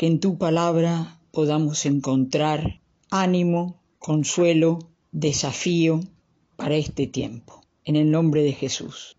[0.00, 4.78] que en tu palabra podamos encontrar ánimo, consuelo,
[5.12, 6.00] desafío
[6.56, 7.60] para este tiempo.
[7.84, 9.18] En el nombre de Jesús.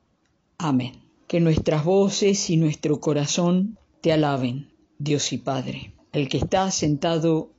[0.58, 0.94] Amén.
[1.28, 7.52] Que nuestras voces y nuestro corazón te alaben, Dios y Padre, el que está sentado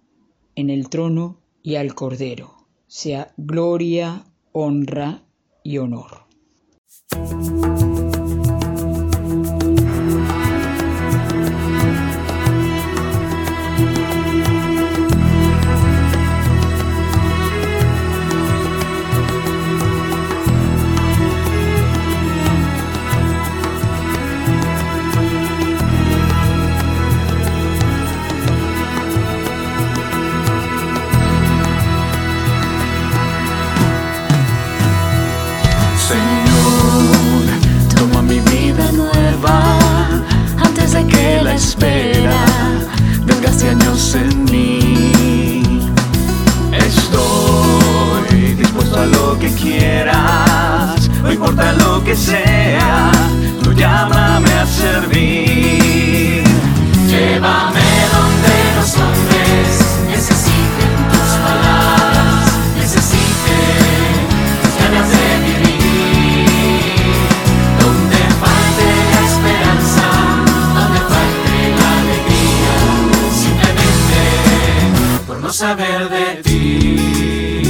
[0.56, 2.66] en el trono y al Cordero.
[2.88, 5.22] Sea gloria, honra
[5.62, 6.27] y honor.
[38.53, 39.62] vida nueva
[40.62, 42.45] antes de que la espera
[43.25, 45.62] venga hace años en mí.
[46.72, 53.11] Estoy dispuesto a lo que quieras, no importa lo que sea,
[53.62, 54.22] tú llamas.
[75.52, 77.62] Saber de ti.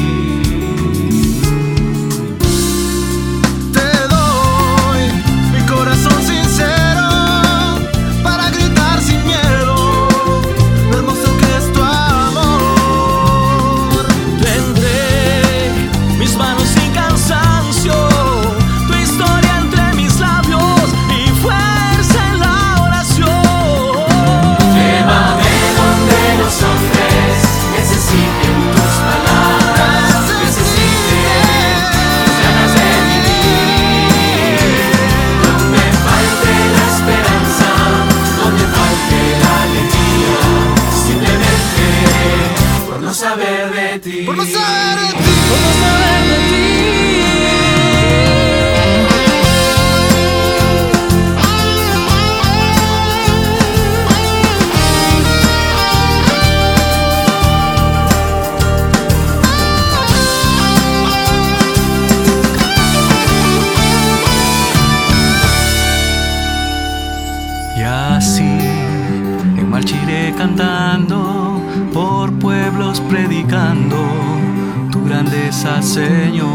[74.91, 76.51] Tu grandeza, Señor.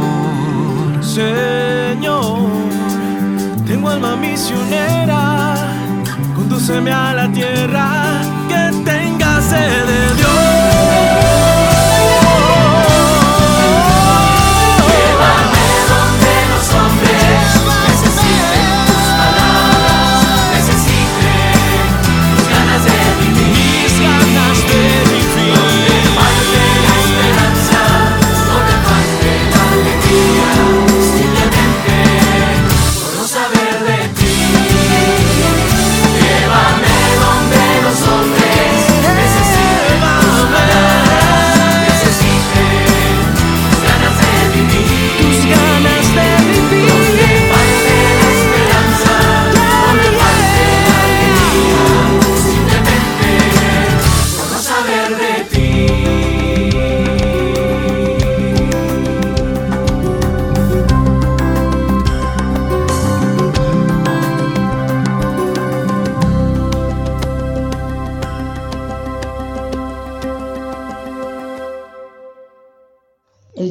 [1.02, 2.50] Señor,
[3.66, 5.56] tengo alma misionera,
[6.36, 11.57] condúceme a la tierra que tenga sed de Dios.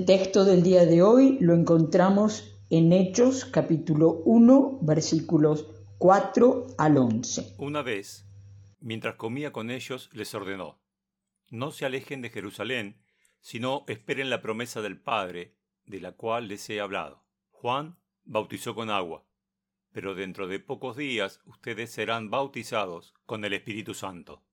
[0.07, 5.67] Texto del día de hoy lo encontramos en Hechos capítulo 1 versículos
[5.99, 7.57] 4 al 11.
[7.59, 8.25] Una vez,
[8.79, 10.79] mientras comía con ellos, les ordenó,
[11.51, 13.03] no se alejen de Jerusalén,
[13.41, 15.57] sino esperen la promesa del Padre,
[15.87, 17.25] de la cual les he hablado.
[17.51, 19.25] Juan bautizó con agua,
[19.91, 24.45] pero dentro de pocos días ustedes serán bautizados con el Espíritu Santo.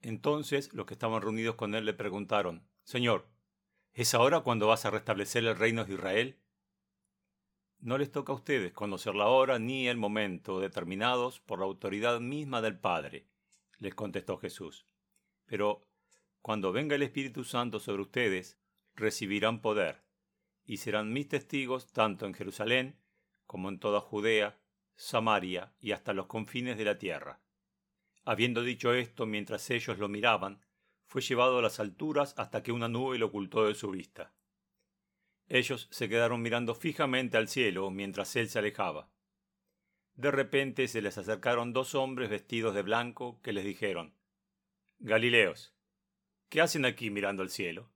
[0.00, 3.35] Entonces los que estaban reunidos con él le preguntaron, Señor,
[3.96, 6.38] ¿es ahora cuando vas a restablecer el reino de Israel?
[7.78, 12.20] No les toca a ustedes conocer la hora ni el momento determinados por la autoridad
[12.20, 13.26] misma del Padre,
[13.78, 14.86] les contestó Jesús.
[15.46, 15.88] Pero
[16.42, 18.58] cuando venga el Espíritu Santo sobre ustedes,
[18.94, 20.04] recibirán poder,
[20.66, 23.00] y serán mis testigos tanto en Jerusalén
[23.46, 24.60] como en toda Judea,
[24.94, 27.40] Samaria y hasta los confines de la tierra.
[28.24, 30.60] Habiendo dicho esto mientras ellos lo miraban,
[31.06, 34.34] fue llevado a las alturas hasta que una nube lo ocultó de su vista.
[35.48, 39.10] Ellos se quedaron mirando fijamente al cielo mientras él se alejaba.
[40.14, 44.14] De repente se les acercaron dos hombres vestidos de blanco que les dijeron
[44.98, 45.74] Galileos,
[46.48, 47.92] ¿qué hacen aquí mirando al cielo?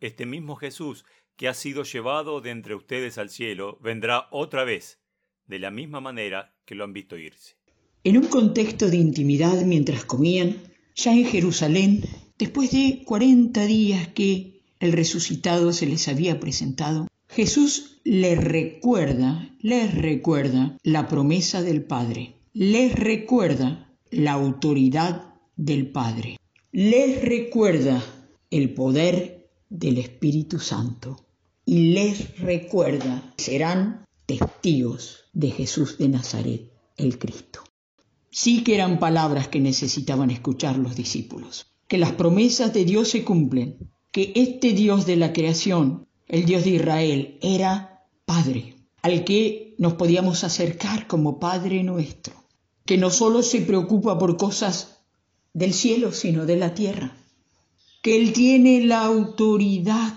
[0.00, 1.04] Este mismo Jesús
[1.36, 5.02] que ha sido llevado de entre ustedes al cielo vendrá otra vez,
[5.46, 7.56] de la misma manera que lo han visto irse.
[8.02, 10.65] En un contexto de intimidad mientras comían,
[10.96, 12.02] ya en Jerusalén,
[12.38, 19.94] después de cuarenta días que el resucitado se les había presentado, Jesús les recuerda, les
[19.94, 26.38] recuerda la promesa del Padre, les recuerda la autoridad del Padre,
[26.72, 28.02] les recuerda
[28.50, 31.26] el poder del Espíritu Santo
[31.64, 37.64] y les recuerda serán testigos de Jesús de Nazaret, el Cristo.
[38.38, 43.24] Sí que eran palabras que necesitaban escuchar los discípulos, que las promesas de Dios se
[43.24, 49.74] cumplen, que este Dios de la creación, el Dios de Israel, era Padre, al que
[49.78, 52.34] nos podíamos acercar como Padre nuestro,
[52.84, 54.98] que no solo se preocupa por cosas
[55.54, 57.16] del cielo, sino de la tierra,
[58.02, 60.12] que Él tiene la autoridad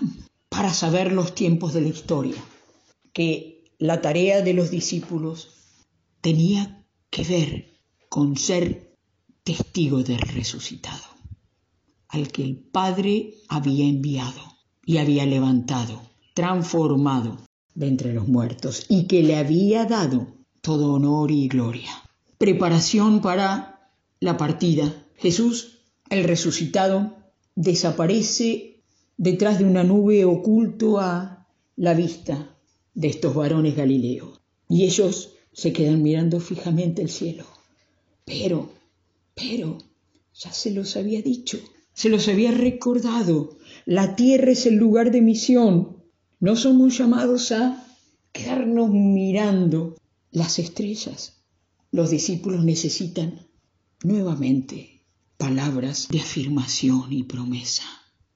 [0.50, 2.44] para saber los tiempos de la historia,
[3.14, 5.54] que la tarea de los discípulos
[6.20, 7.70] tenía que ver
[8.10, 8.98] con ser
[9.44, 11.04] testigo del resucitado
[12.08, 14.40] al que el Padre había enviado
[14.84, 16.02] y había levantado,
[16.34, 17.38] transformado
[17.74, 20.26] de entre los muertos y que le había dado
[20.60, 21.90] todo honor y gloria.
[22.36, 24.92] Preparación para la partida.
[25.14, 25.78] Jesús,
[26.08, 27.16] el resucitado,
[27.54, 28.82] desaparece
[29.16, 31.46] detrás de una nube oculto a
[31.76, 32.56] la vista
[32.92, 34.40] de estos varones galileos.
[34.68, 37.44] Y ellos se quedan mirando fijamente el cielo.
[38.30, 38.70] Pero,
[39.34, 39.78] pero,
[40.32, 41.58] ya se los había dicho,
[41.92, 43.58] se los había recordado.
[43.86, 45.96] La tierra es el lugar de misión.
[46.38, 47.84] No somos llamados a
[48.30, 49.96] quedarnos mirando
[50.30, 51.42] las estrellas.
[51.90, 53.48] Los discípulos necesitan
[54.04, 55.02] nuevamente
[55.36, 57.82] palabras de afirmación y promesa.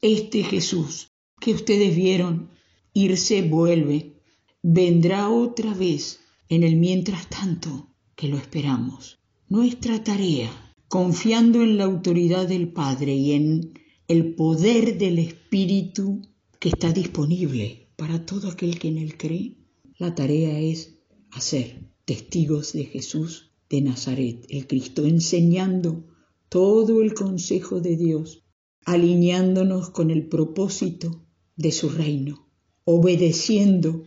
[0.02, 2.50] Este Jesús que ustedes vieron
[2.94, 4.20] irse vuelve,
[4.60, 6.18] vendrá otra vez
[6.48, 9.20] en el mientras tanto que lo esperamos.
[9.50, 10.50] Nuestra tarea
[10.88, 16.22] confiando en la autoridad del Padre y en el poder del Espíritu
[16.58, 19.58] que está disponible para todo aquel que en él cree,
[19.98, 20.96] la tarea es
[21.30, 26.06] hacer testigos de Jesús de Nazaret, el Cristo, enseñando
[26.48, 28.44] todo el consejo de Dios,
[28.86, 31.22] alineándonos con el propósito
[31.54, 32.48] de su reino,
[32.84, 34.04] obedeciendo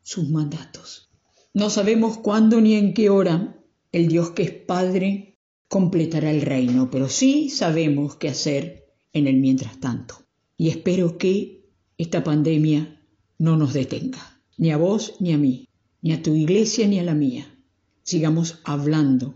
[0.00, 1.10] sus mandatos.
[1.52, 3.61] No sabemos cuándo ni en qué hora
[3.92, 9.36] el Dios que es Padre completará el reino, pero sí sabemos qué hacer en el
[9.36, 10.16] mientras tanto.
[10.56, 13.00] Y espero que esta pandemia
[13.38, 15.68] no nos detenga, ni a vos ni a mí,
[16.00, 17.58] ni a tu iglesia ni a la mía.
[18.02, 19.34] Sigamos hablando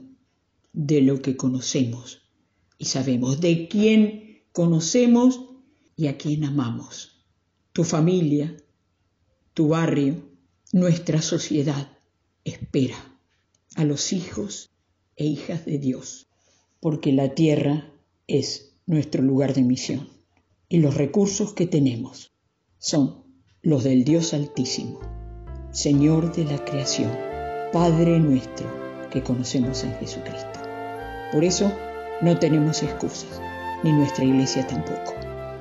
[0.73, 2.23] de lo que conocemos
[2.79, 5.41] y sabemos, de quién conocemos
[5.97, 7.25] y a quién amamos.
[7.73, 8.57] Tu familia,
[9.55, 10.31] tu barrio,
[10.73, 11.99] nuestra sociedad
[12.45, 13.16] espera
[13.75, 14.71] a los hijos
[15.17, 16.27] e hijas de Dios
[16.81, 17.91] porque la tierra
[18.29, 20.09] es nuestro lugar de misión
[20.69, 22.33] y los recursos que tenemos
[22.79, 23.25] son
[23.63, 25.01] los del Dios Altísimo,
[25.73, 27.11] Señor de la creación,
[27.73, 28.73] Padre nuestro
[29.11, 30.61] que conocemos en Jesucristo.
[31.33, 31.73] Por eso
[32.23, 33.41] no tenemos excusas,
[33.83, 35.15] ni nuestra iglesia tampoco.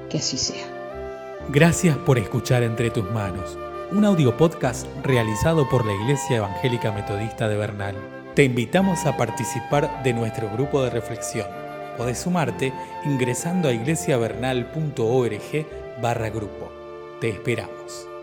[0.09, 0.71] Que así sea.
[1.49, 3.57] Gracias por escuchar Entre tus manos,
[3.91, 7.95] un audio podcast realizado por la Iglesia Evangélica Metodista de Bernal.
[8.33, 11.47] Te invitamos a participar de nuestro grupo de reflexión.
[11.97, 12.73] Podés sumarte
[13.05, 15.67] ingresando a iglesiavernal.org
[16.01, 16.71] barra grupo.
[17.21, 18.14] Te esperamos.